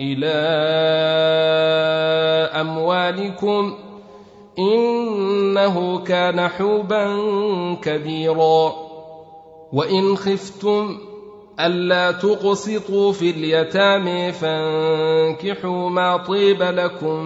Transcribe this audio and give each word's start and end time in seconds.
إلى 0.00 0.34
أموالكم 2.60 3.74
إنه 4.58 5.98
كان 6.04 6.48
حوبا 6.48 7.06
كبيرا 7.82 8.72
وإن 9.72 10.16
خفتم 10.16 10.98
ألا 11.60 12.12
تقسطوا 12.12 13.12
في 13.12 13.30
اليتامى 13.30 14.32
فانكحوا 14.32 15.90
ما 15.90 16.16
طيب 16.16 16.62
لكم 16.62 17.16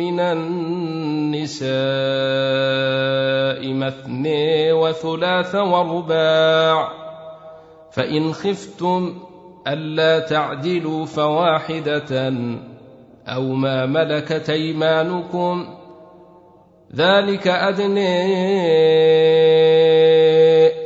من 0.00 0.20
النساء 0.20 1.68
مثني 3.72 4.72
وثلاث 4.72 5.54
ورباع 5.54 6.88
فإن 7.92 8.32
خفتم 8.32 9.14
ألا 9.68 10.18
تعدلوا 10.18 11.06
فواحدة 11.06 12.32
أو 13.26 13.42
ما 13.42 13.86
ملكت 13.86 14.50
أيمانكم 14.50 15.66
ذلك 16.94 17.48
أدني 17.48 18.40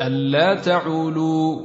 ألا 0.06 0.54
تعولوا 0.54 1.56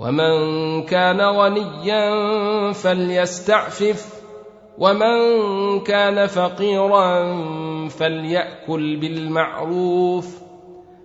ومن 0.00 0.32
كان 0.82 1.20
غنيا 1.20 2.02
فليستعفف 2.72 4.20
ومن 4.78 5.80
كان 5.80 6.26
فقيرا 6.26 7.36
فليأكل 7.88 8.96
بالمعروف 8.96 10.38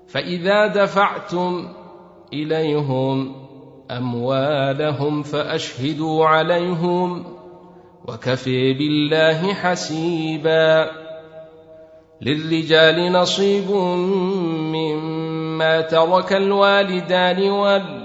فإذا 0.08 0.68
دفعتم 0.68 1.68
إليهم 2.34 3.36
أموالهم 3.92 5.24
فأشهدوا 5.24 6.26
عليهم 6.26 7.24
وكفي 8.08 8.74
بالله 8.74 9.54
حسيبا 9.54 10.90
للرجال 12.22 13.12
نصيب 13.12 13.72
مما 14.72 15.82
ترك 15.82 16.34
الوالدان 16.34 17.44
والأولاد 17.52 18.05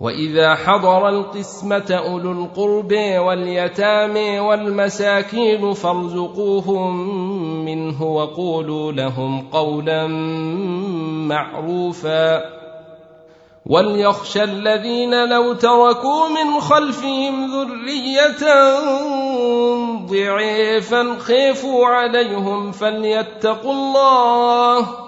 واذا 0.00 0.54
حضر 0.54 1.08
القسمه 1.08 1.90
اولو 2.06 2.32
القرب 2.32 2.92
واليتامى 3.26 4.40
والمساكين 4.40 5.72
فارزقوهم 5.74 7.00
منه 7.64 8.02
وقولوا 8.02 8.92
لهم 8.92 9.48
قولا 9.52 10.06
معروفا 11.28 12.44
وليخشى 13.66 14.42
الذين 14.44 15.28
لو 15.28 15.52
تركوا 15.52 16.28
من 16.28 16.60
خلفهم 16.60 17.50
ذريه 17.50 18.48
ضعيفا 20.10 21.14
خيفوا 21.18 21.86
عليهم 21.86 22.72
فليتقوا 22.72 23.72
الله 23.72 25.07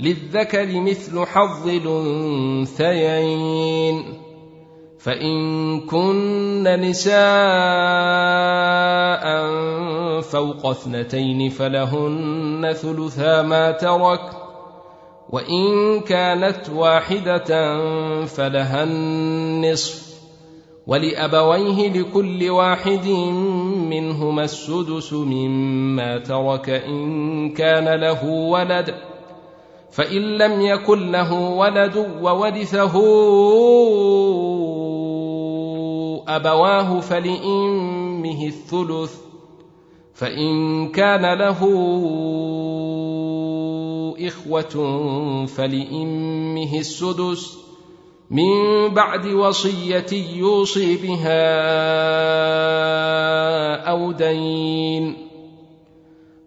للذكر 0.00 0.66
مثل 0.80 1.26
حظ 1.26 1.68
الانثيين 1.68 4.04
فان 4.98 5.80
كن 5.80 6.62
نساء 6.80 7.20
فوق 10.20 10.66
اثنتين 10.66 11.48
فلهن 11.48 12.72
ثلثا 12.72 13.42
ما 13.42 13.70
ترك 13.70 14.20
وان 15.30 16.00
كانت 16.00 16.70
واحده 16.70 17.44
فلها 18.24 18.82
النصف 18.84 20.06
ولابويه 20.86 21.88
لكل 21.88 22.50
واحد 22.50 23.06
منهما 23.90 24.44
السدس 24.44 25.12
مما 25.12 26.18
ترك 26.18 26.70
ان 26.70 27.50
كان 27.50 27.88
له 28.00 28.24
ولد 28.24 28.94
فان 29.96 30.22
لم 30.38 30.60
يكن 30.60 31.12
له 31.12 31.32
ولد 31.32 31.96
وورثه 32.22 32.94
ابواه 36.36 37.00
فلامه 37.00 38.46
الثلث 38.46 39.14
فان 40.14 40.88
كان 40.92 41.38
له 41.38 41.60
اخوه 44.28 44.74
فلامه 45.46 46.78
السدس 46.78 47.58
من 48.30 48.88
بعد 48.88 49.26
وصيه 49.26 50.12
يوصي 50.36 50.96
بها 50.96 51.44
او 53.92 54.12
دين 54.12 55.25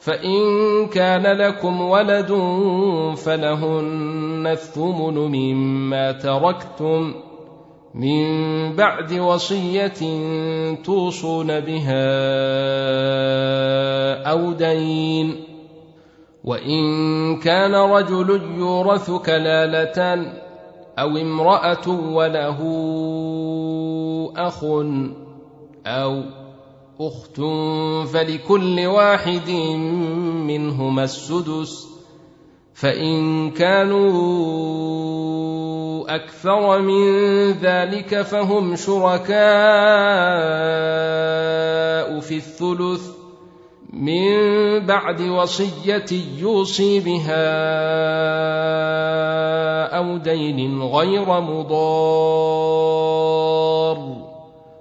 فإن 0.00 0.40
كان 0.92 1.26
لكم 1.26 1.80
ولد 1.80 2.28
فلهن 3.24 4.46
الثمن 4.50 5.14
مما 5.14 6.12
تركتم 6.12 7.14
من 7.94 8.26
بعد 8.76 9.12
وصية 9.12 9.92
توصون 10.84 11.60
بها 11.60 12.06
أو 14.30 14.52
دين 14.52 15.44
وإن 16.44 16.84
كان 17.40 17.74
رجل 17.74 18.40
يورث 18.56 19.10
كلالة 19.10 20.32
أو 20.98 21.08
امرأة 21.08 21.88
وله 22.14 22.58
أخ 24.38 24.64
أو 25.86 26.22
اخت 27.00 27.36
فلكل 28.12 28.86
واحد 28.86 29.50
منهما 30.48 31.04
السدس 31.04 31.86
فان 32.74 33.50
كانوا 33.50 34.30
اكثر 36.14 36.78
من 36.78 37.04
ذلك 37.50 38.22
فهم 38.22 38.76
شركاء 38.76 39.40
في 42.20 42.36
الثلث 42.36 43.10
من 43.92 44.38
بعد 44.86 45.20
وصيه 45.20 46.10
يوصي 46.38 47.00
بها 47.00 47.68
او 49.98 50.16
دين 50.16 50.82
غير 50.82 51.40
مضار 51.40 53.39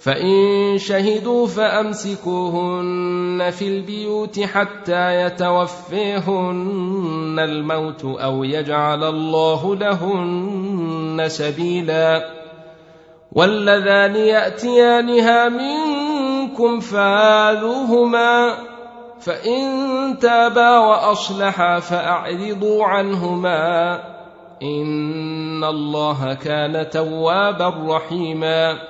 فإن 0.00 0.74
شهدوا 0.78 1.46
فأمسكوهن 1.46 3.50
في 3.58 3.68
البيوت 3.68 4.40
حتى 4.40 5.14
يتوفيهن 5.22 7.36
الموت 7.42 8.04
أو 8.04 8.44
يجعل 8.44 9.04
الله 9.04 9.76
لهن 9.76 11.24
سبيلا 11.26 12.30
واللذان 13.32 14.16
يأتيانها 14.16 15.48
منكم 15.48 16.80
فاذوهما 16.80 18.56
فإن 19.20 19.62
تابا 20.20 20.78
وأصلحا 20.78 21.80
فأعرضوا 21.80 22.84
عنهما 22.84 23.94
إن 24.62 25.64
الله 25.64 26.34
كان 26.34 26.90
توابا 26.90 27.74
رحيما 27.88 28.89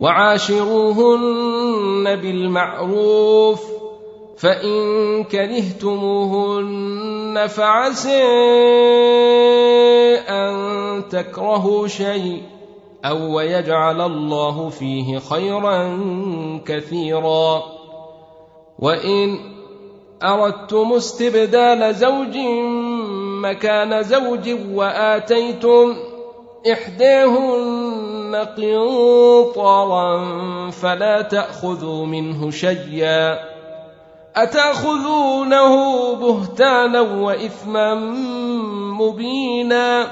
وعاشروهن 0.00 2.16
بالمعروف 2.16 3.64
فان 4.38 5.24
كرهتموهن 5.24 7.46
فعسى 7.48 8.22
ان 10.28 10.54
تكرهوا 11.08 11.86
شيء 11.86 12.42
او 13.04 13.36
ويجعل 13.36 14.00
الله 14.00 14.68
فيه 14.68 15.18
خيرا 15.18 15.98
كثيرا 16.66 17.62
وان 18.78 19.38
اردتم 20.22 20.92
استبدال 20.92 21.94
زوج 21.94 22.36
مكان 23.42 24.02
زوج 24.02 24.50
واتيتم 24.74 26.09
إحداهن 26.72 28.34
قنطرا 28.56 30.20
فلا 30.70 31.22
تأخذوا 31.22 32.06
منه 32.06 32.50
شيئا 32.50 33.38
أتأخذونه 34.36 35.74
بهتانا 36.14 37.00
وإثما 37.00 37.94
مبينا 38.94 40.06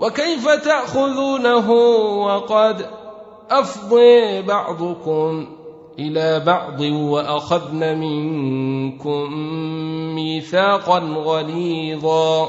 وكيف 0.00 0.48
تأخذونه 0.50 1.70
وقد 2.26 2.86
أفضي 3.50 4.42
بعضكم 4.42 5.46
إلى 5.98 6.40
بعض 6.46 6.80
وأخذن 6.80 7.98
منكم 7.98 9.32
ميثاقا 10.14 10.98
غليظا 10.98 12.48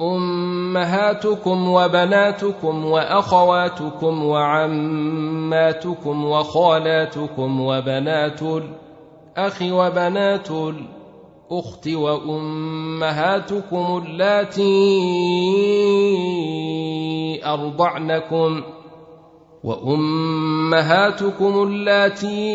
امهاتكم 0.00 1.68
وبناتكم 1.68 2.84
واخواتكم 2.84 4.24
وعماتكم 4.24 6.24
وخالاتكم 6.24 7.60
وبنات 7.60 8.42
الاخ 8.42 9.62
وبنات 9.62 10.48
الاخت 10.50 11.88
وامهاتكم 11.88 14.02
اللاتي 14.06 14.66
ارضعنكم 17.46 18.62
وامهاتكم 19.64 21.62
اللاتي 21.62 22.52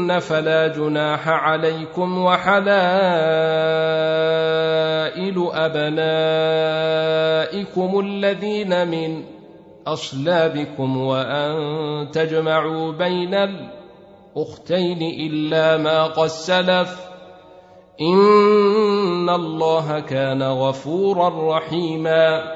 فيهن 0.06 0.18
فلا 0.18 0.66
جناح 0.68 1.28
عليكم 1.28 2.18
وحلائل 2.18 2.66
أبنائكم 7.66 8.00
الذين 8.00 8.88
من 8.88 9.22
أصلابكم 9.86 10.96
وأن 10.96 11.56
تجمعوا 12.12 12.92
بين 12.92 13.34
الأختين 13.34 15.30
إلا 15.32 15.76
ما 15.76 16.04
قد 16.04 16.26
سلف 16.26 17.06
إن 18.00 19.28
الله 19.28 20.00
كان 20.00 20.42
غفورا 20.42 21.56
رحيماً 21.56 22.55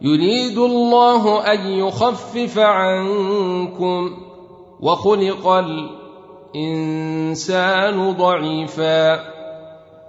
يريد 0.00 0.58
الله 0.58 1.52
أن 1.52 1.66
يخفف 1.70 2.58
عنكم 2.58 4.10
وخلق 4.80 5.48
الإنسان 6.56 8.12
ضعيفاً 8.12 9.33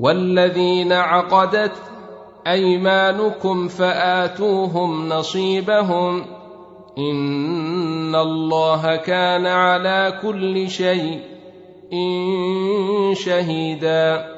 والذين 0.00 0.92
عقدت 0.92 1.72
ايمانكم 2.46 3.68
فاتوهم 3.68 5.08
نصيبهم 5.08 6.24
ان 6.98 8.14
الله 8.14 8.96
كان 8.96 9.46
على 9.46 10.18
كل 10.22 10.68
شيء 10.70 11.20
إن 11.92 12.34
شهيدا 13.14 14.37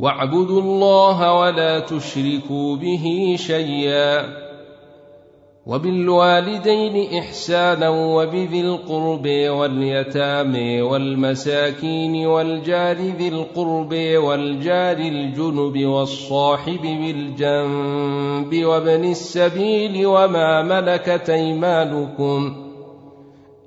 واعبدوا 0.00 0.60
الله 0.62 1.34
ولا 1.40 1.78
تشركوا 1.78 2.76
به 2.76 3.34
شيئا 3.38 4.22
وبالوالدين 5.66 7.18
إحسانا 7.18 7.88
وبذي 7.88 8.60
القرب 8.60 9.26
واليتامى 9.48 10.82
والمساكين 10.82 12.26
والجار 12.26 12.96
ذي 12.96 13.28
القرب 13.28 13.94
والجار 14.24 14.96
الجنب 14.96 15.84
والصاحب 15.86 16.82
بالجنب 16.82 18.64
وابن 18.64 19.04
السبيل 19.10 20.06
وما 20.06 20.62
ملكت 20.62 21.30
أيمانكم 21.30 22.56
ۖ 22.64 22.67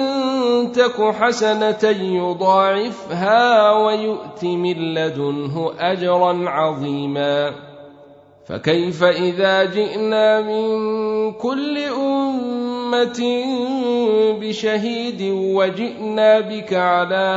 تك 0.72 1.02
حسنة 1.02 1.90
يضاعفها 2.02 3.72
ويؤت 3.72 4.44
من 4.46 4.94
لدنه 4.94 5.72
أجرا 5.80 6.50
عظيما 6.50 7.52
فكيف 8.48 9.04
اذا 9.04 9.64
جئنا 9.64 10.42
من 10.42 10.68
كل 11.32 11.78
امه 11.78 13.24
بشهيد 14.42 15.22
وجئنا 15.56 16.40
بك 16.40 16.74
على 16.74 17.36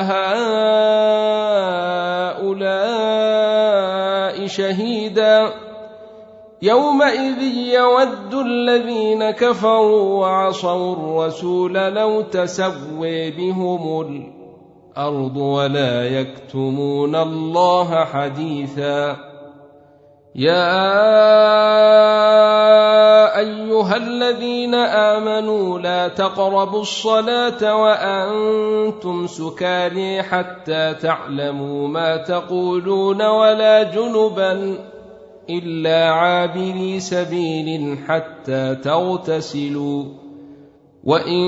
هؤلاء 2.47 4.47
شهيدا 4.47 5.53
يومئذ 6.63 7.43
يود 7.75 8.35
الذين 8.35 9.31
كفروا 9.31 10.19
وعصوا 10.21 10.93
الرسول 10.93 11.73
لو 11.75 12.21
تسوي 12.21 13.31
بهم 13.31 14.01
الارض 14.01 15.37
ولا 15.37 16.07
يكتمون 16.19 17.17
الله 17.17 18.05
حديثا 18.05 19.30
يا 20.35 20.71
ايها 23.39 23.97
الذين 23.97 24.75
امنوا 24.75 25.79
لا 25.79 26.09
تقربوا 26.09 26.81
الصلاه 26.81 27.77
وانتم 27.77 29.27
سكاري 29.27 30.23
حتى 30.23 30.95
تعلموا 30.95 31.89
ما 31.89 32.17
تقولون 32.17 33.23
ولا 33.23 33.83
جنبا 33.83 34.79
الا 35.51 36.11
عابري 36.13 37.01
سبيل 37.01 37.99
حتى 38.09 38.75
تغتسلوا 38.75 40.05
وان 41.05 41.45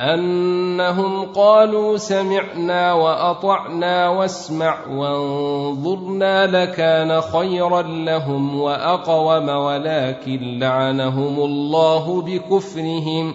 انهم 0.02 1.26
قالوا 1.36 1.98
سمعنا 1.98 2.94
واطعنا 2.94 4.10
واسمع 4.10 4.88
وانظرنا 4.88 6.48
لكان 6.62 7.22
خيرا 7.22 7.82
لهم 7.82 8.60
واقوم 8.62 9.50
ولكن 9.50 10.60
لعنهم 10.60 11.40
الله 11.40 12.22
بكفرهم 12.22 13.34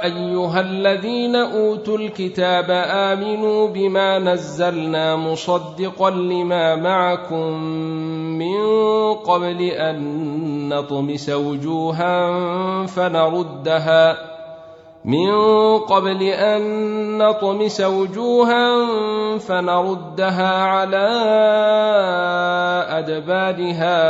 ايها 0.04 0.60
الذين 0.60 1.36
اوتوا 1.36 1.98
الكتاب 1.98 2.66
امنوا 2.70 3.68
بما 3.68 4.18
نزلنا 4.18 5.16
مصدقا 5.16 6.10
لما 6.10 6.76
معكم 6.76 7.52
من 8.38 8.60
قبل 9.12 9.62
ان 9.62 10.68
نطمس 10.68 11.28
وجوها 11.30 12.30
فنردها 12.86 14.33
من 15.04 15.34
قبل 15.84 16.22
ان 16.22 16.62
نطمس 17.18 17.80
وجوها 17.80 18.76
فنردها 19.38 20.52
على 20.64 21.06
ادبارها 22.88 24.00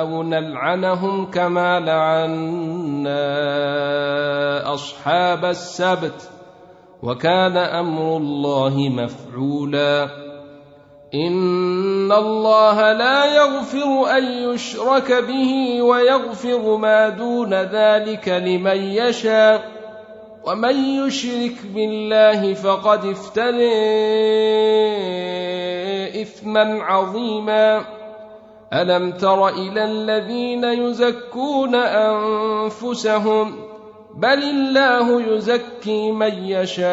او 0.00 0.22
نلعنهم 0.22 1.26
كما 1.30 1.80
لعنا 1.80 3.18
اصحاب 4.74 5.44
السبت 5.44 6.30
وكان 7.02 7.56
امر 7.56 8.16
الله 8.16 8.74
مفعولا 8.88 10.25
ان 11.14 12.12
الله 12.12 12.92
لا 12.92 13.24
يغفر 13.36 14.18
ان 14.18 14.24
يشرك 14.24 15.12
به 15.12 15.82
ويغفر 15.82 16.76
ما 16.76 17.08
دون 17.08 17.54
ذلك 17.54 18.28
لمن 18.28 18.76
يشاء 18.76 19.64
ومن 20.44 20.84
يشرك 20.84 21.54
بالله 21.74 22.54
فقد 22.54 23.04
افتري 23.04 23.72
اثما 26.22 26.82
عظيما 26.82 27.82
الم 28.72 29.12
تر 29.12 29.48
الى 29.48 29.84
الذين 29.84 30.64
يزكون 30.64 31.74
انفسهم 31.74 33.65
بل 34.16 34.28
الله 34.42 35.32
يزكي 35.34 36.12
من 36.12 36.34
يشاء 36.44 36.88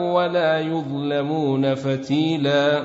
ولا 0.00 0.60
يظلمون 0.60 1.74
فتيلا 1.74 2.82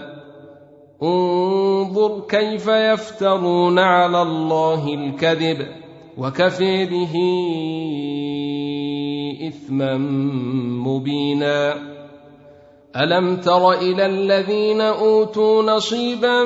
انظر 1.03 2.19
كيف 2.29 2.67
يفترون 2.67 3.79
على 3.79 4.21
الله 4.21 4.87
الكذب 4.93 5.65
وكفي 6.17 6.85
به 6.85 7.13
اثما 9.47 9.97
مبينا 10.87 11.75
الم 13.03 13.37
تر 13.37 13.71
الى 13.71 14.05
الذين 14.05 14.81
اوتوا 14.81 15.63
نصيبا 15.63 16.43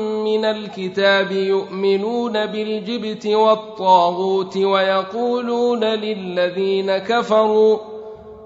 من 0.00 0.44
الكتاب 0.44 1.30
يؤمنون 1.32 2.46
بالجبت 2.46 3.26
والطاغوت 3.26 4.56
ويقولون 4.56 5.84
للذين 5.84 6.98
كفروا 6.98 7.78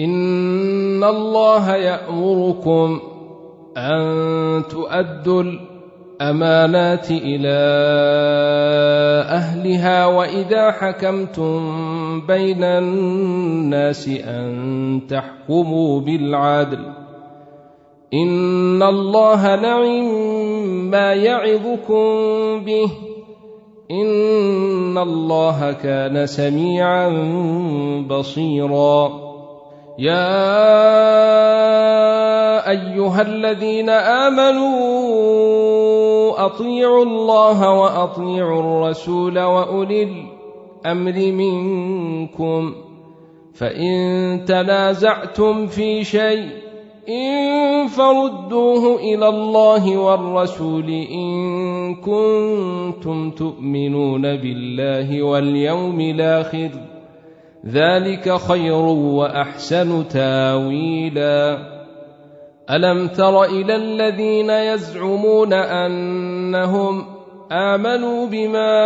ان 0.00 1.04
الله 1.04 1.76
يامركم 1.76 3.00
ان 3.76 4.02
تؤدوا 4.70 5.42
الامانات 5.42 7.10
الى 7.10 7.58
اهلها 9.30 10.06
واذا 10.06 10.70
حكمتم 10.72 11.54
بين 12.26 12.64
الناس 12.64 14.08
ان 14.08 15.00
تحكموا 15.10 16.00
بالعدل 16.00 16.78
ان 18.14 18.82
الله 18.82 19.56
نعم 19.56 20.90
ما 20.90 21.14
يعظكم 21.14 22.04
به 22.64 22.90
ان 23.90 24.98
الله 24.98 25.72
كان 25.72 26.26
سميعا 26.26 27.08
بصيرا 28.10 29.23
يا 29.98 30.60
ايها 32.70 33.22
الذين 33.22 33.88
امنوا 33.90 34.74
اطيعوا 36.46 37.04
الله 37.04 37.70
واطيعوا 37.80 38.60
الرسول 38.60 39.38
واولي 39.38 40.02
الامر 40.02 41.32
منكم 41.32 42.74
فان 43.54 43.96
تنازعتم 44.48 45.66
في 45.66 46.04
شيء 46.04 46.48
ان 47.08 47.86
فردوه 47.86 48.96
الى 49.00 49.28
الله 49.28 49.96
والرسول 49.98 50.90
ان 51.12 51.54
كنتم 51.94 53.30
تؤمنون 53.30 54.22
بالله 54.22 55.22
واليوم 55.22 56.00
الاخر 56.00 56.70
ذلك 57.68 58.36
خير 58.36 58.72
واحسن 58.72 60.08
تاويلا 60.08 61.58
الم 62.70 63.08
تر 63.08 63.44
الى 63.44 63.76
الذين 63.76 64.50
يزعمون 64.50 65.52
انهم 65.52 67.06
امنوا 67.52 68.26
بما 68.26 68.76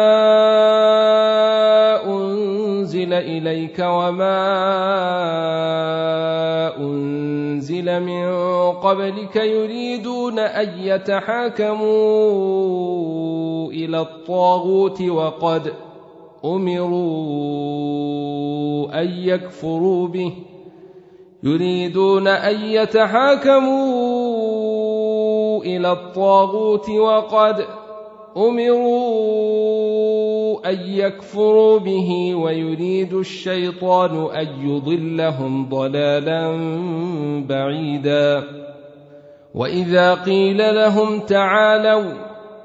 انزل 2.07 3.13
اليك 3.15 3.79
وما 3.79 4.41
انزل 6.79 8.03
من 8.03 8.27
قبلك 8.73 9.37
يريدون 9.37 10.39
ان 10.39 10.79
يتحاكموا 10.79 11.93
الى 13.73 14.01
الطاغوت 14.01 15.03
وقد 15.03 15.73
امروا 16.45 19.01
ان 19.01 19.11
يكفروا 19.19 20.09
به 20.09 20.33
يريدون 21.43 22.29
ان 22.29 22.61
يتحاكموا 22.65 25.65
الى 25.65 25.93
الطاغوت 25.93 26.91
وقد 26.91 27.65
امروا 28.37 30.71
ان 30.71 30.79
يكفروا 30.87 31.79
به 31.79 32.35
ويريد 32.35 33.15
الشيطان 33.15 34.27
ان 34.37 34.47
يضلهم 34.63 35.69
ضلالا 35.69 36.57
بعيدا 37.49 38.45
واذا 39.55 40.15
قيل 40.15 40.59
لهم 40.75 41.21
تعالوا 41.21 42.28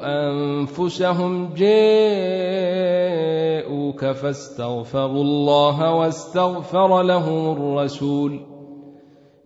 انفسهم 0.03 1.49
جاءوك 1.57 4.05
فاستغفروا 4.11 5.23
الله 5.23 5.95
واستغفر 5.95 7.01
لهم 7.03 7.51
الرسول 7.51 8.39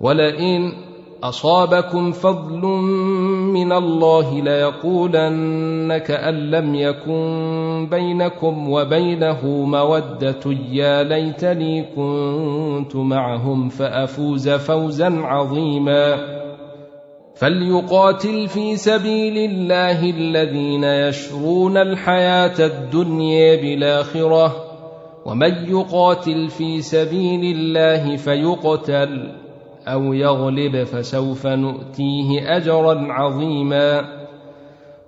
ولئن 0.00 0.72
اصابكم 1.22 2.12
فضل 2.12 2.60
من 3.54 3.72
الله 3.72 4.40
ليقولن 4.40 5.98
كان 5.98 6.50
لم 6.50 6.74
يكن 6.74 7.88
بينكم 7.90 8.70
وبينه 8.70 9.46
موده 9.46 10.40
يا 10.72 11.02
ليتني 11.02 11.82
كنت 11.96 12.96
معهم 12.96 13.68
فافوز 13.68 14.48
فوزا 14.48 15.10
عظيما 15.18 16.16
فليقاتل 17.34 18.48
في 18.48 18.76
سبيل 18.76 19.50
الله 19.50 20.10
الذين 20.10 20.84
يشرون 20.84 21.76
الحياه 21.76 22.66
الدنيا 22.66 23.56
بالاخره 23.62 24.56
ومن 25.26 25.52
يقاتل 25.70 26.48
في 26.48 26.80
سبيل 26.82 27.56
الله 27.56 28.16
فيقتل 28.16 29.28
أو 29.92 30.12
يغلب 30.12 30.84
فسوف 30.84 31.46
نؤتيه 31.46 32.56
أجرا 32.56 33.12
عظيما 33.12 34.18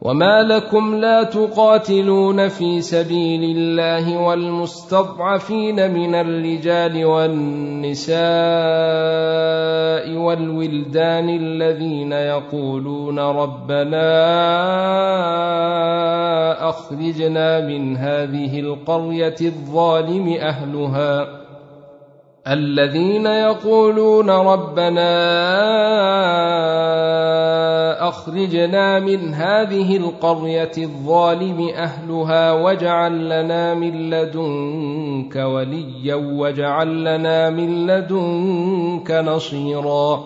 وما 0.03 0.43
لكم 0.43 0.95
لا 0.97 1.23
تقاتلون 1.25 2.49
في 2.49 2.81
سبيل 2.81 3.57
الله 3.57 4.21
والمستضعفين 4.21 5.95
من 5.95 6.15
الرجال 6.15 7.05
والنساء 7.05 8.17
والولدان 10.23 11.29
الذين 11.29 12.13
يقولون 12.13 13.19
ربنا 13.19 14.19
أخرجنا 16.69 17.61
من 17.61 17.97
هذه 17.97 18.61
القرية 18.61 19.35
الظالم 19.43 20.29
أهلها 20.29 21.40
الذين 22.49 23.27
يقولون 23.27 24.31
ربنا 24.31 25.13
اخرجنا 28.09 28.99
من 28.99 29.35
هذه 29.35 29.97
القريه 29.97 30.71
الظالم 30.79 31.69
اهلها 31.75 32.53
واجعل 32.53 33.25
لنا 33.29 33.75
من 33.75 34.11
لدنك 34.11 35.37
وليا 35.37 36.15
واجعل 36.15 37.05
لنا 37.05 37.51
من 37.51 37.87
لدنك 37.87 39.11
نصيرا 39.11 40.25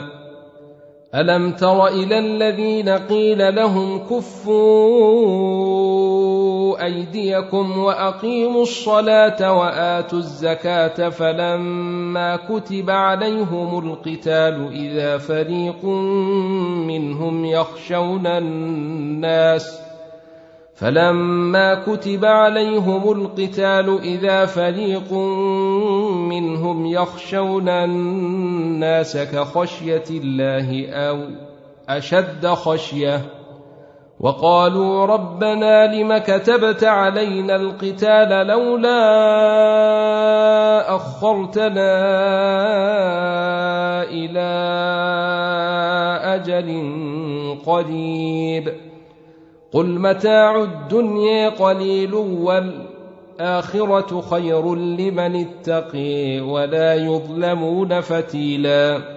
الم 1.15 1.51
تر 1.51 1.87
الى 1.87 2.19
الذين 2.19 2.89
قيل 2.89 3.55
لهم 3.55 3.99
كفوا 3.99 6.06
ايديكم 6.75 7.79
واقيموا 7.79 8.61
الصلاه 8.61 9.53
واتوا 9.53 10.19
الزكاه 10.19 11.09
فلما 11.09 12.35
كتب 12.35 12.89
عليهم 12.89 13.87
القتال 13.89 14.69
اذا 14.71 15.17
فريق 15.17 15.85
منهم 16.87 17.45
يخشون 17.45 18.27
الناس 18.27 19.81
فلما 20.75 21.75
كتب 21.75 22.25
عليهم 22.25 23.11
القتال 23.11 23.99
اذا 24.03 24.45
فريق 24.45 25.13
منهم 26.33 26.85
يخشون 26.85 27.69
الناس 27.69 29.17
كخشيه 29.17 30.03
الله 30.11 30.89
او 30.91 31.17
اشد 31.89 32.47
خشيه 32.47 33.21
وقالوا 34.19 35.05
ربنا 35.05 35.95
لم 35.95 36.17
كتبت 36.17 36.83
علينا 36.83 37.55
القتال 37.55 38.47
لولا 38.47 38.97
اخرتنا 40.95 42.03
الى 44.03 44.49
اجل 46.23 46.85
قريب 47.65 48.73
قل 49.71 49.85
متاع 49.99 50.63
الدنيا 50.63 51.49
قليل 51.49 52.13
والاخره 52.13 54.21
خير 54.21 54.75
لمن 54.75 55.45
اتقي 55.47 56.39
ولا 56.39 56.95
يظلمون 56.95 58.01
فتيلاً 58.01 59.16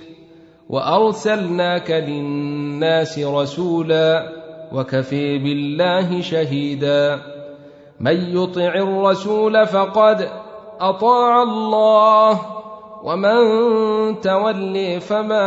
وارسلناك 0.71 1.91
للناس 1.91 3.19
رسولا 3.19 4.29
وكفي 4.73 5.37
بالله 5.37 6.21
شهيدا 6.21 7.19
من 7.99 8.35
يطع 8.37 8.61
الرسول 8.75 9.67
فقد 9.67 10.29
اطاع 10.79 11.41
الله 11.43 12.41
ومن 13.03 13.41
تولي 14.21 14.99
فما 14.99 15.43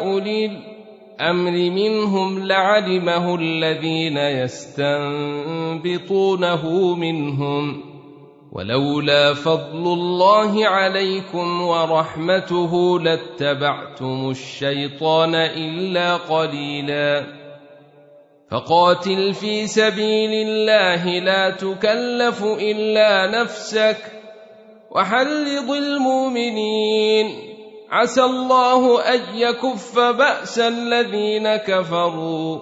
أولي 0.00 0.44
الأمر 0.46 1.50
منهم 1.50 2.38
لعلمه 2.46 3.34
الذين 3.34 4.16
يستنبطونه 4.16 6.94
منهم 6.94 7.82
ولولا 8.52 9.34
فضل 9.34 9.92
الله 9.92 10.66
عليكم 10.66 11.62
ورحمته 11.62 13.00
لاتبعتم 13.00 14.30
الشيطان 14.30 15.34
إلا 15.34 16.16
قليلاً 16.16 17.26
فقاتل 18.50 19.34
في 19.34 19.66
سبيل 19.66 20.48
الله 20.48 21.06
لا 21.18 21.50
تكلف 21.50 22.44
الا 22.44 23.40
نفسك 23.42 23.96
وحلض 24.90 25.70
المؤمنين 25.70 27.49
عسى 27.90 28.22
الله 28.22 29.00
ان 29.14 29.20
يكف 29.36 29.98
باس 29.98 30.58
الذين 30.58 31.56
كفروا 31.56 32.58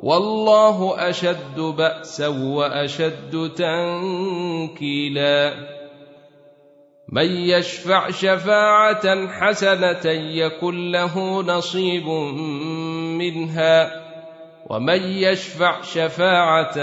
والله 0.00 1.08
اشد 1.10 1.60
باسا 1.60 2.28
واشد 2.28 3.50
تنكيلا 3.56 5.54
من 7.08 7.30
يشفع 7.30 8.10
شفاعه 8.10 9.26
حسنه 9.40 10.10
يكن 10.12 10.90
له 10.90 11.40
نصيب 11.42 12.08
منها 13.18 13.90
ومن 14.70 15.02
يشفع 15.02 15.82
شفاعه 15.82 16.74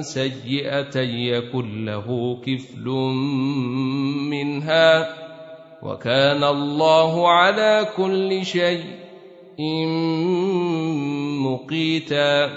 سيئه 0.00 0.98
يكن 1.32 1.84
له 1.84 2.36
كفل 2.46 2.86
منها 4.30 5.23
وكان 5.84 6.44
الله 6.44 7.28
على 7.28 7.88
كل 7.96 8.44
شيء 8.46 8.84
مقيتا 11.44 12.50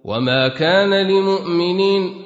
وما 0.05 0.49
كان 0.49 1.07
لمؤمنين 1.09 2.26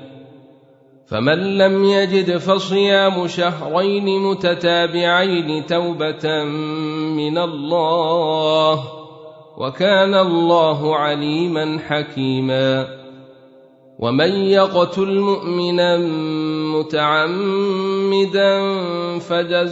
فمن 1.11 1.57
لم 1.57 1.83
يجد 1.83 2.37
فصيام 2.37 3.27
شهرين 3.27 4.23
متتابعين 4.31 5.65
توبه 5.65 6.43
من 7.15 7.37
الله 7.37 8.83
وكان 9.57 10.13
الله 10.13 10.95
عليما 10.97 11.79
حكيما 11.87 13.00
ومن 14.01 14.31
يقتل 14.31 15.09
مؤمنا 15.19 15.97
متعمدا 16.77 18.59
فجزاؤه 19.19 19.71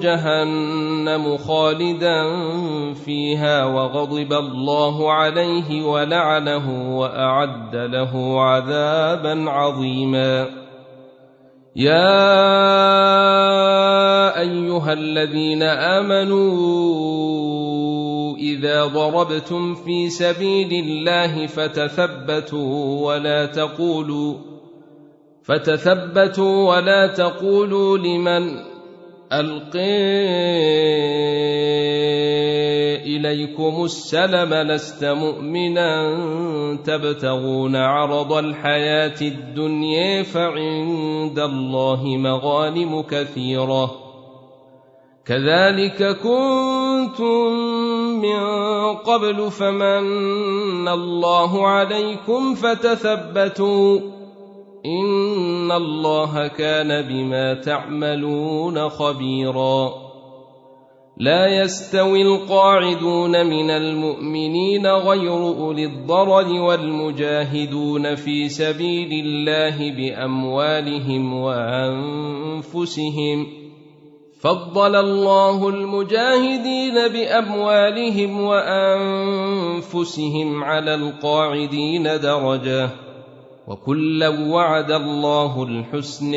جهنم 0.00 1.36
خالدا 1.36 2.24
فيها 3.04 3.64
وغضب 3.64 4.32
الله 4.32 5.12
عليه 5.12 5.82
ولعنه 5.86 6.98
واعد 6.98 7.76
له 7.76 8.40
عذابا 8.42 9.50
عظيما 9.50 10.46
يا 11.76 12.12
ايها 14.42 14.92
الذين 14.92 15.62
امنوا 15.62 16.44
اذا 18.38 18.84
ضربتم 18.84 19.74
في 19.74 20.10
سبيل 20.10 20.72
الله 20.84 21.46
فتثبتوا 21.46 23.06
ولا 23.06 23.46
تقولوا 23.46 24.34
فتثبتوا 25.42 26.76
ولا 26.76 27.06
تقولوا 27.06 27.98
لمن 27.98 28.50
القي 29.32 29.94
اليكم 33.16 33.84
السلم 33.84 34.54
لست 34.54 35.04
مؤمنا 35.04 35.90
تبتغون 36.84 37.76
عرض 37.76 38.32
الحياه 38.32 39.20
الدنيا 39.22 40.22
فعند 40.22 41.38
الله 41.38 42.04
مغانم 42.16 43.00
كثيره 43.02 44.03
كذلك 45.26 46.02
كنتم 46.22 47.46
من 48.22 48.40
قبل 48.96 49.50
فمن 49.50 50.88
الله 50.88 51.66
عليكم 51.68 52.54
فتثبتوا 52.54 53.98
ان 54.86 55.72
الله 55.72 56.48
كان 56.48 57.02
بما 57.08 57.54
تعملون 57.54 58.88
خبيرا 58.88 60.04
لا 61.18 61.62
يستوي 61.62 62.22
القاعدون 62.22 63.46
من 63.46 63.70
المؤمنين 63.70 64.86
غير 64.86 65.36
اولي 65.36 65.84
الضرر 65.84 66.52
والمجاهدون 66.60 68.14
في 68.14 68.48
سبيل 68.48 69.26
الله 69.26 69.90
باموالهم 69.90 71.34
وانفسهم 71.34 73.63
فضل 74.44 74.96
الله 74.96 75.68
المجاهدين 75.68 76.94
باموالهم 77.08 78.40
وانفسهم 78.40 80.64
على 80.64 80.94
القاعدين 80.94 82.02
درجه 82.02 82.90
وكلا 83.66 84.28
وعد 84.28 84.90
الله 84.90 85.62
الحسن 85.62 86.34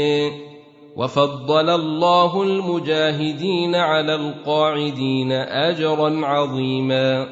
وفضل 0.96 1.70
الله 1.70 2.44
المجاهدين 2.44 3.76
على 3.76 4.16
القاعدين 4.16 5.32
اجرا 5.32 6.26
عظيما 6.26 7.28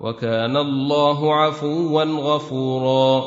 وكان 0.00 0.56
الله 0.56 1.34
عفوا 1.34 2.02
غفورا 2.04 3.24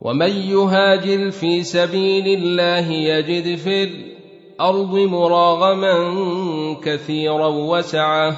ومن 0.00 0.30
يهاجر 0.30 1.30
في 1.30 1.62
سبيل 1.62 2.26
الله 2.26 2.90
يجد 2.92 3.54
في 3.58 3.82
الارض 3.84 4.94
مراغما 4.94 5.96
كثيرا 6.84 7.46
وسعه 7.46 8.36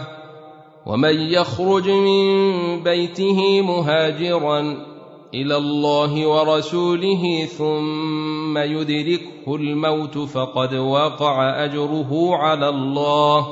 ومن 0.87 1.15
يخرج 1.15 1.91
من 1.91 2.39
بيته 2.83 3.61
مهاجرا 3.63 4.87
الى 5.35 5.57
الله 5.57 6.27
ورسوله 6.29 7.45
ثم 7.59 8.38
ثم 8.49 8.59
يدركه 8.59 9.55
الموت 9.57 10.18
فقد 10.18 10.74
وقع 10.74 11.64
اجره 11.64 12.36
على 12.36 12.68
الله 12.68 13.46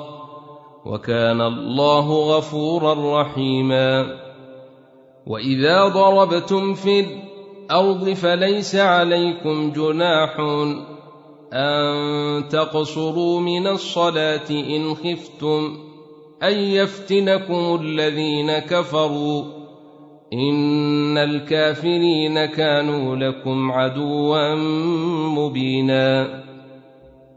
وكان 0.86 1.40
الله 1.40 2.36
غفورا 2.36 3.22
رحيما 3.22 4.18
واذا 5.26 5.88
ضربتم 5.88 6.74
في 6.74 7.00
الارض 7.06 8.10
فليس 8.10 8.76
عليكم 8.76 9.72
جناح 9.72 10.36
ان 11.52 11.92
تقصروا 12.48 13.40
من 13.40 13.66
الصلاه 13.66 14.50
ان 14.50 14.94
خفتم 14.94 15.78
ان 16.42 16.58
يفتنكم 16.58 17.78
الذين 17.82 18.58
كفروا 18.58 19.65
ان 20.32 21.18
الكافرين 21.18 22.44
كانوا 22.46 23.16
لكم 23.16 23.72
عدوا 23.72 24.54
مبينا 25.38 26.42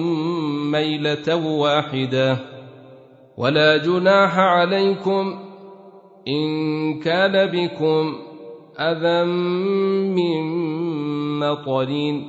ميله 0.73 1.37
واحده 1.47 2.39
ولا 3.37 3.77
جناح 3.77 4.39
عليكم 4.39 5.39
ان 6.29 6.45
كان 7.01 7.47
بكم 7.47 8.15
اذى 8.81 9.25
من 9.29 10.43
مطر 11.39 12.21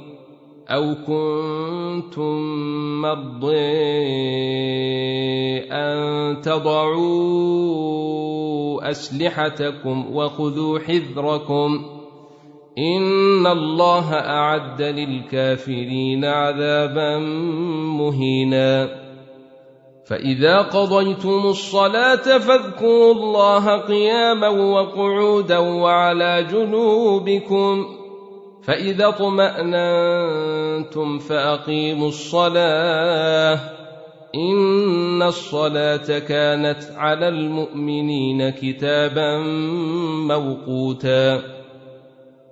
او 0.70 0.96
كنتم 1.08 2.36
مرضي 3.02 3.64
ان 5.72 6.42
تضعوا 6.42 8.90
اسلحتكم 8.92 10.06
وخذوا 10.14 10.80
حذركم 10.80 11.99
ان 12.80 13.48
الله 13.48 14.14
اعد 14.14 14.82
للكافرين 14.82 16.26
عذابا 16.26 17.18
مهينا 18.00 18.90
فاذا 20.06 20.62
قضيتم 20.62 21.42
الصلاه 21.46 22.38
فاذكروا 22.38 23.14
الله 23.14 23.78
قياما 23.82 24.48
وقعودا 24.50 25.58
وعلى 25.58 26.48
جنوبكم 26.52 27.86
فاذا 28.64 29.08
اطماننتم 29.08 31.20
فاقيموا 31.20 32.08
الصلاه 32.08 33.60
ان 34.36 35.22
الصلاه 35.22 36.20
كانت 36.20 36.80
على 36.98 37.28
المؤمنين 37.28 38.50
كتابا 38.50 39.38
موقوتا 40.28 41.59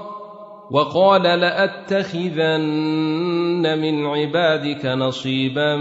وقال 0.71 1.21
لاتخذن 1.23 3.81
من 3.81 4.05
عبادك 4.05 4.85
نصيبا 4.85 5.75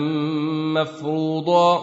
مفروضا 0.75 1.79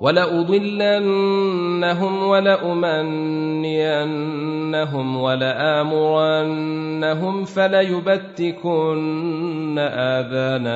ولاضلنهم 0.00 2.22
ولامنينهم 2.22 5.16
ولامرنهم 5.16 7.44
فليبتكن 7.44 9.78
اذان 9.78 10.66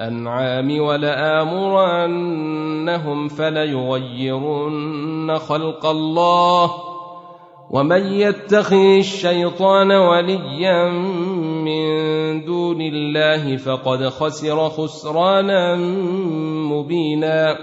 الانعام 0.00 0.78
ولامرنهم 0.80 3.28
فليغيرن 3.28 5.34
خلق 5.38 5.86
الله 5.86 6.70
ومن 7.74 8.02
يتخذ 8.12 8.96
الشيطان 8.98 9.90
وليا 9.92 10.90
من 10.90 12.44
دون 12.44 12.80
الله 12.80 13.56
فقد 13.56 14.08
خسر 14.08 14.68
خسرانا 14.68 15.76
مبينا 16.70 17.58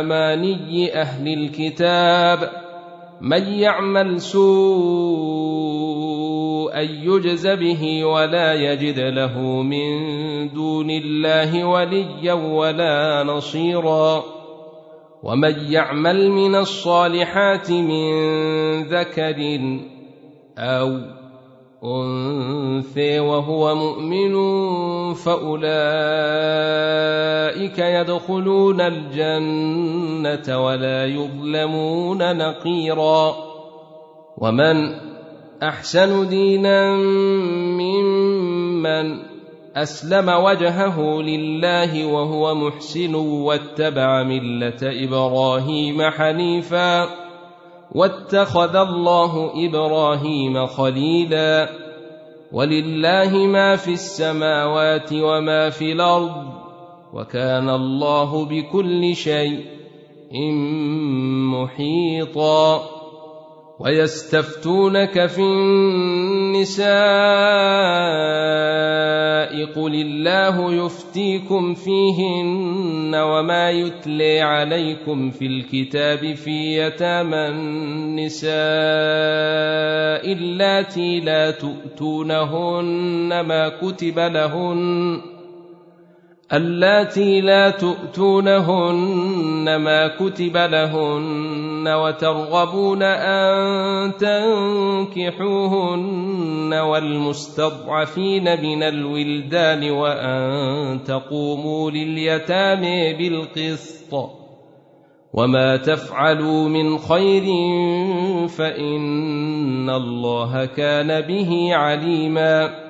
اماني 0.00 1.00
اهل 1.00 1.28
الكتاب 1.28 2.50
من 3.20 3.42
يعمل 3.42 4.20
سوءا 4.20 6.78
يجز 6.80 7.46
به 7.46 8.04
ولا 8.04 8.54
يجد 8.54 8.98
له 8.98 9.38
من 9.62 9.98
دون 10.54 10.90
الله 10.90 11.64
وليا 11.64 12.32
ولا 12.32 13.24
نصيرا 13.26 14.24
ومن 15.22 15.54
يعمل 15.72 16.30
من 16.30 16.54
الصالحات 16.54 17.70
من 17.70 18.82
ذكر 18.82 19.36
او 20.58 20.98
أنثى 21.84 23.18
وهو 23.20 23.74
مؤمن 23.74 24.34
فأولئك 25.14 27.78
يدخلون 27.78 28.80
الجنة 28.80 30.64
ولا 30.64 31.06
يظلمون 31.06 32.36
نقيرا 32.38 33.36
ومن 34.38 34.94
أحسن 35.62 36.28
دينا 36.28 36.96
ممن 37.78 39.18
أسلم 39.76 40.28
وجهه 40.28 41.22
لله 41.22 42.06
وهو 42.06 42.54
محسن 42.54 43.14
واتبع 43.14 44.22
ملة 44.22 44.78
إبراهيم 45.04 46.02
حنيفاً 46.02 47.27
واتخذ 47.94 48.76
الله 48.76 49.50
ابراهيم 49.66 50.66
خليلا 50.66 51.68
ولله 52.52 53.36
ما 53.46 53.76
في 53.76 53.92
السماوات 53.92 55.12
وما 55.12 55.70
في 55.70 55.92
الارض 55.92 56.44
وكان 57.14 57.68
الله 57.70 58.44
بكل 58.44 59.16
شيء 59.16 59.64
محيطا 61.54 62.97
ويستفتونك 63.80 65.26
في 65.26 65.40
النساء 65.42 66.88
قل 69.74 69.94
الله 69.94 70.86
يفتيكم 70.86 71.74
فيهن 71.74 73.14
وما 73.14 73.70
يتلي 73.70 74.40
عليكم 74.40 75.30
في 75.30 75.46
الكتاب 75.46 76.34
في 76.34 76.50
يتامى 76.78 77.36
النساء 77.48 78.52
اللاتي 80.32 81.20
لا 81.20 81.50
تؤتونهن 81.50 83.40
ما 83.40 83.68
كتب 83.68 84.18
لهن 84.18 85.20
اللاتي 86.52 87.40
لا 87.40 87.70
تؤتونهن 87.70 89.76
ما 89.76 90.08
كتب 90.08 90.56
لهن 90.56 91.88
وترغبون 91.88 93.02
ان 93.02 94.12
تنكحوهن 94.16 96.74
والمستضعفين 96.74 98.60
من 98.62 98.82
الولدان 98.82 99.90
وان 99.90 101.00
تقوموا 101.04 101.90
لليتامى 101.90 103.12
بالقسط 103.12 104.14
وما 105.34 105.76
تفعلوا 105.76 106.68
من 106.68 106.98
خير 106.98 107.42
فان 108.48 109.90
الله 109.90 110.64
كان 110.64 111.20
به 111.20 111.68
عليما 111.76 112.87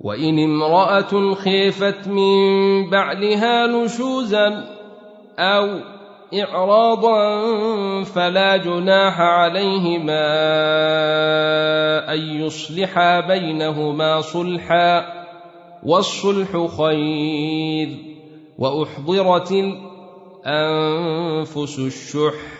وان 0.00 0.38
امراه 0.44 1.34
خيفت 1.34 2.08
من 2.08 2.90
بعلها 2.90 3.66
نشوزا 3.66 4.64
او 5.38 5.80
اعراضا 6.40 8.02
فلا 8.04 8.56
جناح 8.56 9.20
عليهما 9.20 10.26
ان 12.14 12.18
يصلحا 12.40 13.20
بينهما 13.20 14.20
صلحا 14.20 15.04
والصلح 15.82 16.66
خير 16.76 17.88
واحضرت 18.58 19.52
الانفس 19.52 21.78
الشح 21.78 22.59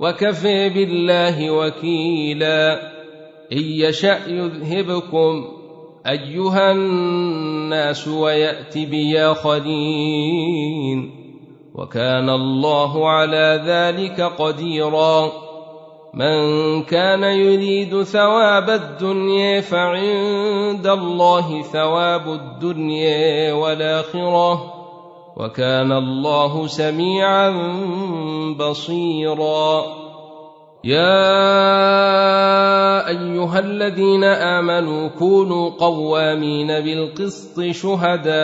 وكفى 0.00 0.68
بالله 0.68 1.50
وكيلا 1.50 2.74
ان 3.52 3.58
يشا 3.58 4.18
يذهبكم 4.28 5.44
ايها 6.06 6.70
الناس 6.72 8.08
ويات 8.08 8.78
بياخذين 8.78 11.10
وكان 11.74 12.28
الله 12.30 13.08
على 13.08 13.62
ذلك 13.66 14.20
قديرا 14.20 15.32
من 16.14 16.82
كان 16.82 17.22
يريد 17.22 18.02
ثواب 18.02 18.70
الدنيا 18.70 19.60
فعند 19.60 20.86
الله 20.86 21.62
ثواب 21.62 22.28
الدنيا 22.28 23.52
والاخره 23.52 24.77
وكان 25.38 25.92
الله 25.92 26.66
سميعا 26.66 27.50
بصيرا 28.58 29.84
يا 30.84 31.48
ايها 33.08 33.58
الذين 33.58 34.24
امنوا 34.24 35.08
كونوا 35.08 35.70
قوامين 35.70 36.66
بالقسط 36.66 37.60
شهداء 37.60 38.38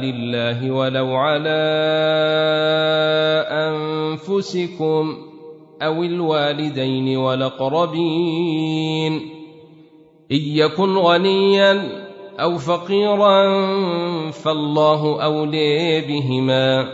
لله 0.00 0.70
ولو 0.70 1.06
على 1.16 1.60
انفسكم 3.50 5.16
او 5.82 6.02
الوالدين 6.02 7.16
والاقربين 7.16 9.12
ان 10.32 10.36
يكن 10.40 10.96
غنيا 10.96 11.82
او 12.42 12.58
فقيرا 12.58 13.60
فالله 14.30 15.22
اولي 15.24 16.00
بهما 16.00 16.92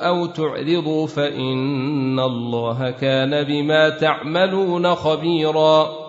او 0.09 0.25
تعرضوا 0.25 1.07
فان 1.07 2.19
الله 2.19 2.91
كان 2.91 3.43
بما 3.43 3.89
تعملون 3.89 4.95
خبيرا 4.95 6.08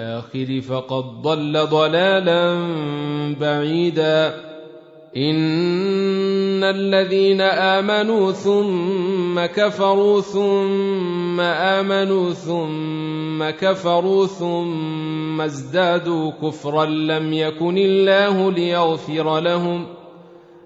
الآخر 0.00 0.60
فقد 0.68 1.04
ضل 1.22 1.66
ضلالا 1.66 2.66
بعيدا 3.40 4.34
إن 5.16 6.64
الذين 6.64 7.40
آمنوا 7.40 8.32
ثم 8.32 9.46
كفروا 9.46 10.20
ثم 10.20 11.40
آمنوا 11.40 12.30
ثم 12.32 13.50
كفروا 13.50 14.26
ثم 14.26 15.40
ازدادوا 15.40 16.32
كفرا 16.42 16.84
لم 16.86 17.32
يكن 17.32 17.78
الله 17.78 18.52
ليغفر 18.52 19.40
لهم 19.40 19.84
ۖ 19.84 19.88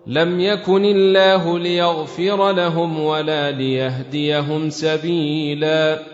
لم 0.06 0.40
يكن 0.40 0.84
الله 0.84 1.58
ليغفر 1.58 2.52
لهم 2.52 3.00
ولا 3.00 3.50
ليهديهم 3.50 4.70
سبيلاً 4.70 6.13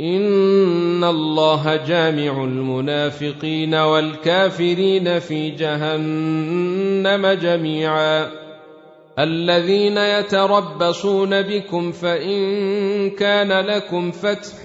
ان 0.00 1.04
الله 1.04 1.76
جامع 1.76 2.44
المنافقين 2.44 3.74
والكافرين 3.74 5.18
في 5.18 5.50
جهنم 5.50 7.26
جميعا 7.26 8.30
الذين 9.18 9.96
يتربصون 9.96 11.42
بكم 11.42 11.92
فان 11.92 13.10
كان 13.10 13.52
لكم 13.66 14.10
فتح 14.10 14.64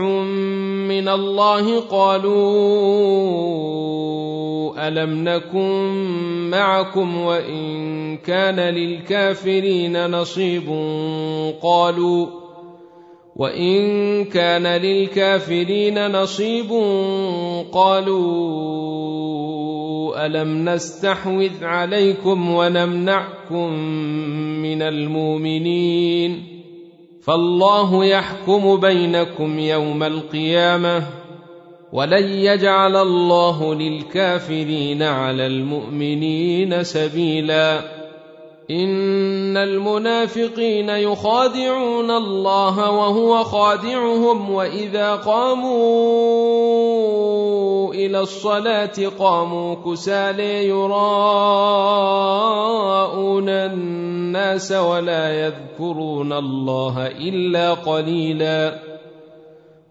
من 0.90 1.08
الله 1.08 1.80
قالوا 1.80 2.52
الم 4.88 5.24
نكن 5.24 5.90
معكم 6.50 7.18
وان 7.18 8.18
كان 8.18 8.60
للكافرين 8.60 10.06
نصيب 10.08 10.68
قالوا 11.64 12.41
وان 13.36 14.24
كان 14.26 14.68
للكافرين 14.68 16.08
نصيب 16.12 16.70
قالوا 17.72 18.22
الم 20.26 20.70
نستحوذ 20.70 21.64
عليكم 21.64 22.50
ونمنعكم 22.54 23.74
من 24.62 24.82
المؤمنين 24.82 26.44
فالله 27.24 28.06
يحكم 28.06 28.76
بينكم 28.76 29.60
يوم 29.60 30.04
القيامه 30.04 31.04
ولن 31.94 32.28
يجعل 32.30 32.96
الله 32.96 33.76
للكافرين 33.76 35.04
على 35.04 35.48
المؤمنين 35.48 36.84
سبيلا 36.84 38.01
ان 38.70 39.58
المنافقين 39.58 40.90
يخادعون 40.90 42.12
الله 42.12 42.92
وهو 42.92 43.44
خادعهم 43.44 44.52
واذا 44.54 45.16
قاموا 45.16 47.94
الى 47.94 48.20
الصلاه 48.20 48.92
قاموا 49.20 49.76
كسالى 49.86 50.68
يراءون 50.68 53.50
الناس 53.50 54.72
ولا 54.72 55.46
يذكرون 55.46 56.34
الله 56.34 57.08
الا 57.08 57.74
قليلا 57.74 58.91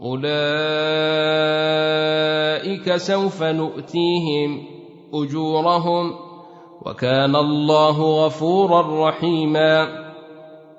اولئك 0.02 2.96
سوف 2.96 3.42
نؤتيهم 3.42 4.62
اجورهم 5.14 6.14
وكان 6.82 7.36
الله 7.36 8.26
غفورا 8.26 9.08
رحيما 9.08 10.05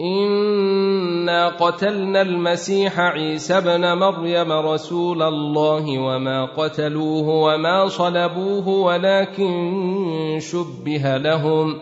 انا 0.00 1.48
قتلنا 1.48 2.22
المسيح 2.22 3.00
عيسى 3.00 3.58
ابن 3.58 3.98
مريم 3.98 4.52
رسول 4.52 5.22
الله 5.22 5.98
وما 5.98 6.44
قتلوه 6.44 7.28
وما 7.28 7.86
صلبوه 7.88 8.68
ولكن 8.68 10.38
شبه 10.40 11.16
لهم 11.16 11.74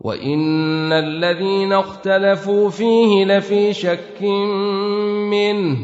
وان 0.00 0.92
الذين 0.92 1.72
اختلفوا 1.72 2.68
فيه 2.70 3.24
لفي 3.24 3.72
شك 3.72 4.22
منه 5.30 5.78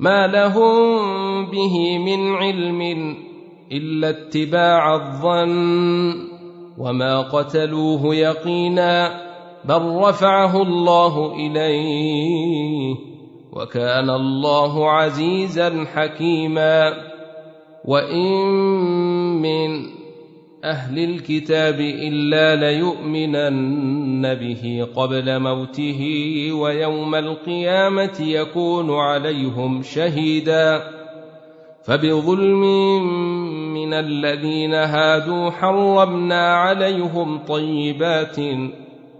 ما 0.00 0.26
لهم 0.26 0.76
به 1.50 1.98
من 1.98 2.34
علم 2.34 3.16
الا 3.72 4.10
اتباع 4.10 4.94
الظن 4.94 6.14
وما 6.78 7.20
قتلوه 7.20 8.14
يقينا 8.14 9.29
بل 9.64 9.96
رفعه 9.96 10.62
الله 10.62 11.32
اليه 11.34 12.94
وكان 13.52 14.10
الله 14.10 14.90
عزيزا 14.90 15.84
حكيما 15.94 16.92
وان 17.84 18.46
من 19.42 19.86
اهل 20.64 20.98
الكتاب 20.98 21.80
الا 21.80 22.56
ليؤمنن 22.56 24.34
به 24.34 24.86
قبل 24.96 25.38
موته 25.40 26.02
ويوم 26.52 27.14
القيامه 27.14 28.20
يكون 28.20 28.90
عليهم 28.94 29.82
شهيدا 29.82 30.80
فبظلم 31.84 32.60
من 33.74 33.92
الذين 33.94 34.74
هادوا 34.74 35.50
حرمنا 35.50 36.54
عليهم 36.54 37.38
طيبات 37.48 38.36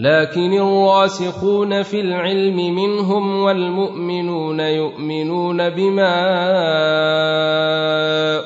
لكن 0.00 0.52
الراسخون 0.52 1.82
في 1.82 2.00
العلم 2.00 2.74
منهم 2.74 3.42
والمؤمنون 3.42 4.60
يؤمنون 4.60 5.68
بما 5.68 6.14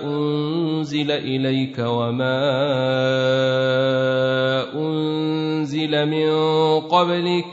انزل 0.04 1.10
اليك 1.12 1.76
وما 1.78 2.40
انزل 4.74 6.06
من 6.08 6.32
قبلك 6.80 7.44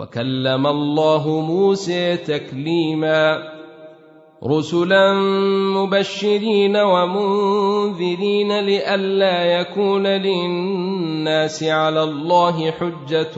وكلم 0.00 0.66
الله 0.66 1.40
موسى 1.40 2.16
تكليما 2.16 3.42
رسلا 4.46 5.12
مبشرين 5.76 6.76
ومنذرين 6.76 8.58
لئلا 8.60 9.44
يكون 9.44 10.06
للناس 10.06 11.62
على 11.64 12.02
الله 12.02 12.70
حجه 12.70 13.36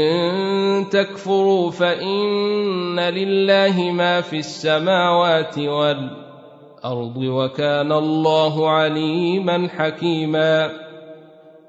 تكفروا 0.91 1.71
فان 1.71 3.01
لله 3.01 3.83
ما 3.93 4.21
في 4.21 4.39
السماوات 4.39 5.59
والارض 5.59 7.17
وكان 7.17 7.93
الله 7.93 8.71
عليما 8.71 9.69
حكيما 9.77 10.71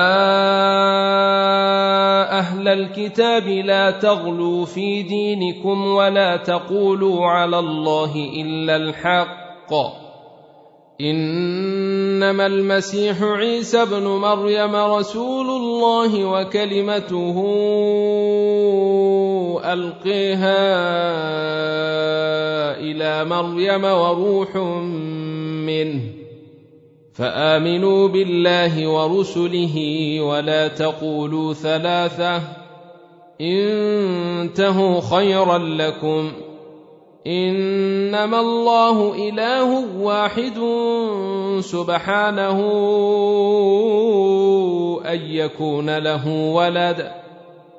اهل 2.38 2.68
الكتاب 2.68 3.46
لا 3.48 3.90
تغلوا 3.90 4.64
في 4.64 5.02
دينكم 5.02 5.86
ولا 5.86 6.36
تقولوا 6.36 7.26
على 7.26 7.58
الله 7.58 8.16
الا 8.16 8.76
الحق 8.76 10.05
انما 11.00 12.46
المسيح 12.46 13.22
عيسى 13.22 13.82
ابن 13.82 14.02
مريم 14.02 14.76
رسول 14.76 15.46
الله 15.50 16.24
وكلمته 16.24 17.34
القيها 19.72 20.68
الى 22.80 23.24
مريم 23.24 23.84
وروح 23.84 24.56
منه 25.66 26.00
فامنوا 27.12 28.08
بالله 28.08 28.88
ورسله 28.90 29.74
ولا 30.20 30.68
تقولوا 30.68 31.52
ثلاثه 31.54 32.42
انتهوا 33.40 35.00
خيرا 35.00 35.58
لكم 35.58 36.32
انما 37.26 38.40
الله 38.40 39.14
اله 39.28 39.70
واحد 40.00 40.58
سبحانه 41.60 42.60
ان 45.06 45.20
يكون 45.30 45.98
له 45.98 46.28
ولد 46.52 47.10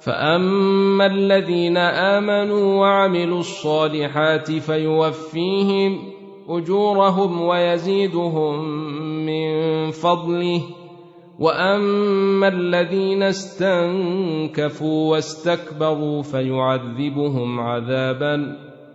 فاما 0.00 1.06
الذين 1.06 1.76
امنوا 1.76 2.80
وعملوا 2.80 3.38
الصالحات 3.38 4.50
فيوفيهم 4.50 6.10
اجورهم 6.48 7.40
ويزيدهم 7.40 8.68
من 9.26 9.60
فضله 9.90 10.62
واما 11.38 12.48
الذين 12.48 13.22
استنكفوا 13.22 15.10
واستكبروا 15.12 16.22
فيعذبهم 16.22 17.60
عذابا 17.60 18.69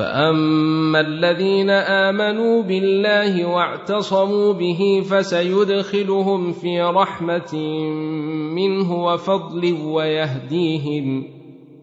فاما 0.00 1.00
الذين 1.00 1.70
امنوا 1.70 2.62
بالله 2.62 3.44
واعتصموا 3.48 4.52
به 4.52 5.02
فسيدخلهم 5.10 6.52
في 6.52 6.80
رحمه 6.82 7.54
منه 8.56 9.04
وفضل 9.04 9.76
ويهديهم 9.86 11.24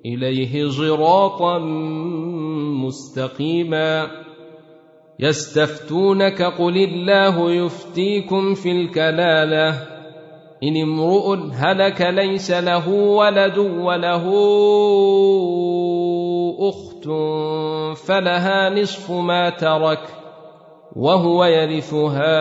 اليه 0.05 0.67
صراطا 0.69 1.59
مستقيما 2.85 4.07
يستفتونك 5.19 6.41
قل 6.41 6.77
الله 6.77 7.51
يفتيكم 7.51 8.53
في 8.53 8.71
الكلاله 8.71 9.81
ان 10.63 10.81
امرؤ 10.81 11.35
هلك 11.53 12.01
ليس 12.01 12.51
له 12.51 12.89
ولد 12.89 13.57
وله 13.57 14.23
اخت 16.59 17.03
فلها 18.07 18.69
نصف 18.69 19.11
ما 19.11 19.49
ترك 19.49 19.99
وهو 20.95 21.45
يرثها 21.45 22.39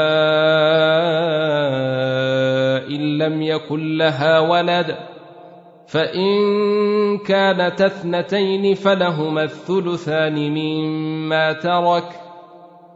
ان 2.86 3.18
لم 3.18 3.42
يكن 3.42 3.96
لها 3.98 4.40
ولد 4.40 4.96
فان 5.88 6.26
كانت 7.26 7.80
اثنتين 7.80 8.74
فلهما 8.74 9.42
الثلثان 9.42 10.34
مما 10.52 11.52
ترك 11.52 12.04